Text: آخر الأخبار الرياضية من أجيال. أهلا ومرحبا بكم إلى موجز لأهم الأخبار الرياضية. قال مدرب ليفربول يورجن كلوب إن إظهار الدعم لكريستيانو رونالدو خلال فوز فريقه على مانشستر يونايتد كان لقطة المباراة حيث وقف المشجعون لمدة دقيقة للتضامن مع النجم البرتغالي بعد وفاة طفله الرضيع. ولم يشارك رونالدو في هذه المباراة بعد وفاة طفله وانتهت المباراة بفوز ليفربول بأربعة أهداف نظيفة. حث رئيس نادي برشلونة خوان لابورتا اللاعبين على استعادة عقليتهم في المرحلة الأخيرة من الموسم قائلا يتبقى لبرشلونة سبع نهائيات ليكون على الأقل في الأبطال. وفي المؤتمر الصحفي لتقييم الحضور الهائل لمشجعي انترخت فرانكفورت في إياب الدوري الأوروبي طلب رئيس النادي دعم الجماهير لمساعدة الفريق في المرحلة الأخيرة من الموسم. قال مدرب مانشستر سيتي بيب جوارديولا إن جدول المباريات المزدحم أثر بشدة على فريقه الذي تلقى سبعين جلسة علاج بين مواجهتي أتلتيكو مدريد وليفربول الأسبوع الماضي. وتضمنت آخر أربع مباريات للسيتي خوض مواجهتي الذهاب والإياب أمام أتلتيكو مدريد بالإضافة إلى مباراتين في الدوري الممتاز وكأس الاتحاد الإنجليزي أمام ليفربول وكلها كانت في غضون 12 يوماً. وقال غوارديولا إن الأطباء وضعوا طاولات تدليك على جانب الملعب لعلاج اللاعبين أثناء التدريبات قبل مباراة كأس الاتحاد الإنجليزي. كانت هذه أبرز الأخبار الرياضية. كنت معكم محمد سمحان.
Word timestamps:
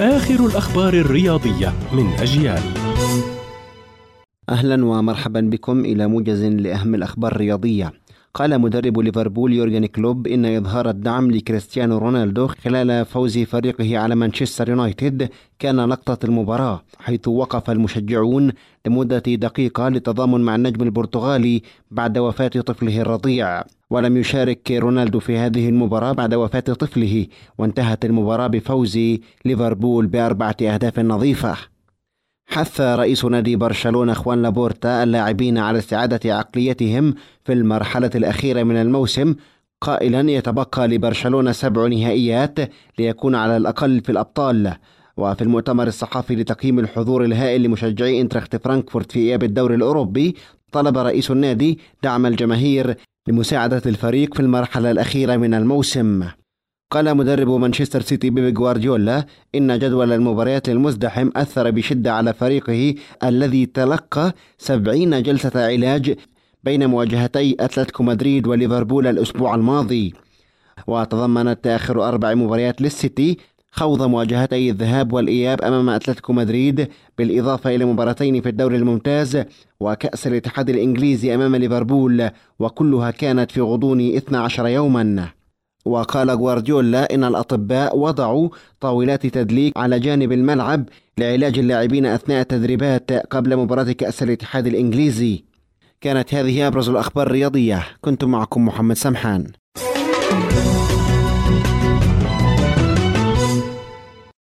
آخر 0.00 0.46
الأخبار 0.46 0.94
الرياضية 0.94 1.72
من 1.92 2.06
أجيال. 2.06 2.62
أهلا 4.48 4.84
ومرحبا 4.84 5.40
بكم 5.40 5.80
إلى 5.80 6.06
موجز 6.06 6.44
لأهم 6.44 6.94
الأخبار 6.94 7.32
الرياضية. 7.32 7.92
قال 8.34 8.60
مدرب 8.60 8.98
ليفربول 8.98 9.52
يورجن 9.52 9.86
كلوب 9.86 10.26
إن 10.26 10.44
إظهار 10.44 10.90
الدعم 10.90 11.30
لكريستيانو 11.30 11.98
رونالدو 11.98 12.46
خلال 12.46 13.04
فوز 13.04 13.38
فريقه 13.38 13.98
على 13.98 14.14
مانشستر 14.14 14.68
يونايتد 14.68 15.28
كان 15.58 15.80
لقطة 15.80 16.26
المباراة 16.26 16.82
حيث 16.98 17.28
وقف 17.28 17.70
المشجعون 17.70 18.52
لمدة 18.86 19.18
دقيقة 19.18 19.88
للتضامن 19.88 20.40
مع 20.40 20.54
النجم 20.54 20.82
البرتغالي 20.82 21.62
بعد 21.90 22.18
وفاة 22.18 22.48
طفله 22.48 23.00
الرضيع. 23.00 23.62
ولم 23.92 24.16
يشارك 24.16 24.70
رونالدو 24.70 25.20
في 25.20 25.38
هذه 25.38 25.68
المباراة 25.68 26.12
بعد 26.12 26.34
وفاة 26.34 26.60
طفله 26.60 27.26
وانتهت 27.58 28.04
المباراة 28.04 28.46
بفوز 28.46 28.98
ليفربول 29.44 30.06
بأربعة 30.06 30.56
أهداف 30.62 30.98
نظيفة. 30.98 31.56
حث 32.46 32.80
رئيس 32.80 33.24
نادي 33.24 33.56
برشلونة 33.56 34.12
خوان 34.12 34.42
لابورتا 34.42 35.02
اللاعبين 35.02 35.58
على 35.58 35.78
استعادة 35.78 36.36
عقليتهم 36.36 37.14
في 37.44 37.52
المرحلة 37.52 38.10
الأخيرة 38.14 38.62
من 38.62 38.76
الموسم 38.76 39.34
قائلا 39.80 40.30
يتبقى 40.30 40.88
لبرشلونة 40.88 41.52
سبع 41.52 41.86
نهائيات 41.86 42.58
ليكون 42.98 43.34
على 43.34 43.56
الأقل 43.56 44.00
في 44.00 44.12
الأبطال. 44.12 44.74
وفي 45.16 45.42
المؤتمر 45.42 45.86
الصحفي 45.86 46.36
لتقييم 46.36 46.78
الحضور 46.78 47.24
الهائل 47.24 47.62
لمشجعي 47.62 48.20
انترخت 48.20 48.56
فرانكفورت 48.56 49.12
في 49.12 49.18
إياب 49.18 49.42
الدوري 49.42 49.74
الأوروبي 49.74 50.36
طلب 50.72 50.98
رئيس 50.98 51.30
النادي 51.30 51.78
دعم 52.02 52.26
الجماهير 52.26 52.96
لمساعدة 53.28 53.82
الفريق 53.86 54.34
في 54.34 54.40
المرحلة 54.40 54.90
الأخيرة 54.90 55.36
من 55.36 55.54
الموسم. 55.54 56.24
قال 56.90 57.16
مدرب 57.16 57.48
مانشستر 57.48 58.00
سيتي 58.00 58.30
بيب 58.30 58.54
جوارديولا 58.54 59.26
إن 59.54 59.78
جدول 59.78 60.12
المباريات 60.12 60.68
المزدحم 60.68 61.30
أثر 61.36 61.70
بشدة 61.70 62.12
على 62.12 62.34
فريقه 62.34 62.94
الذي 63.24 63.66
تلقى 63.66 64.32
سبعين 64.58 65.22
جلسة 65.22 65.66
علاج 65.66 66.16
بين 66.64 66.86
مواجهتي 66.86 67.56
أتلتيكو 67.60 68.02
مدريد 68.02 68.46
وليفربول 68.46 69.06
الأسبوع 69.06 69.54
الماضي. 69.54 70.14
وتضمنت 70.86 71.66
آخر 71.66 72.08
أربع 72.08 72.34
مباريات 72.34 72.82
للسيتي 72.82 73.36
خوض 73.72 74.02
مواجهتي 74.02 74.70
الذهاب 74.70 75.12
والإياب 75.12 75.62
أمام 75.62 75.88
أتلتيكو 75.88 76.32
مدريد 76.32 76.88
بالإضافة 77.18 77.74
إلى 77.74 77.84
مباراتين 77.84 78.40
في 78.40 78.48
الدوري 78.48 78.76
الممتاز 78.76 79.44
وكأس 79.80 80.26
الاتحاد 80.26 80.70
الإنجليزي 80.70 81.34
أمام 81.34 81.56
ليفربول 81.56 82.30
وكلها 82.58 83.10
كانت 83.10 83.50
في 83.50 83.60
غضون 83.60 84.00
12 84.00 84.66
يوماً. 84.66 85.28
وقال 85.84 86.30
غوارديولا 86.30 87.14
إن 87.14 87.24
الأطباء 87.24 87.98
وضعوا 87.98 88.48
طاولات 88.80 89.26
تدليك 89.26 89.76
على 89.76 90.00
جانب 90.00 90.32
الملعب 90.32 90.84
لعلاج 91.18 91.58
اللاعبين 91.58 92.06
أثناء 92.06 92.40
التدريبات 92.40 93.12
قبل 93.12 93.56
مباراة 93.56 93.92
كأس 93.92 94.22
الاتحاد 94.22 94.66
الإنجليزي. 94.66 95.44
كانت 96.00 96.34
هذه 96.34 96.66
أبرز 96.66 96.88
الأخبار 96.88 97.26
الرياضية. 97.26 97.82
كنت 98.00 98.24
معكم 98.24 98.64
محمد 98.64 98.96
سمحان. 98.96 99.46